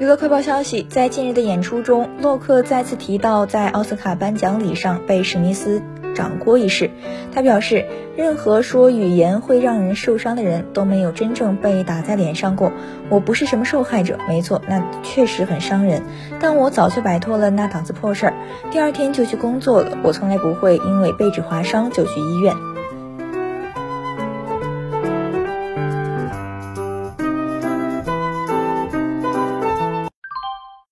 [0.00, 5.82] 娱乐快报消息，在近日的演出中，洛克再次提到在奥斯卡颁奖礼上被史密斯
[6.14, 6.90] 掌掴一事。
[7.34, 7.84] 他表示，
[8.16, 12.72] 任何说语言会让人受伤的人都没有真正被打在脸上过。
[13.10, 14.18] 我不是什么受害者。
[14.26, 16.02] 没错，那确实很伤人，
[16.40, 18.34] 但我早就摆脱了那档子破事儿。
[18.70, 19.98] 第二天就去工作了。
[20.02, 22.56] 我从来不会因为被纸划伤就去医院。